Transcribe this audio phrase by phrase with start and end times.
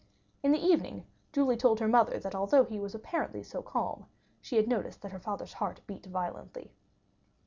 [0.41, 4.07] In the evening, Julie told her mother, that although he was apparently so calm,
[4.41, 6.73] she had noticed that her father's heart beat violently.